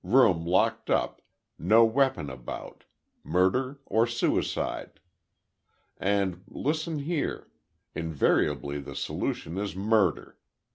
Room 0.03 0.47
locked 0.47 0.89
up. 0.89 1.21
No 1.59 1.85
weapon 1.85 2.27
about. 2.31 2.85
Murder 3.23 3.77
or 3.85 4.07
suicide? 4.07 4.99
And, 5.99 6.43
listen 6.47 6.97
here; 6.97 7.51
invariably 7.93 8.79
the 8.79 8.95
solution 8.95 9.59
is 9.59 9.75
murder. 9.75 10.39